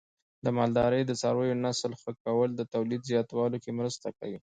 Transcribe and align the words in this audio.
د 0.43 0.45
مالدارۍ 0.57 1.01
د 1.05 1.11
څارویو 1.21 1.61
نسل 1.65 1.91
ښه 2.01 2.11
کول 2.23 2.49
د 2.55 2.61
تولید 2.73 3.01
زیاتوالي 3.11 3.57
کې 3.63 3.71
مرسته 3.79 4.07
کوي. 4.17 4.39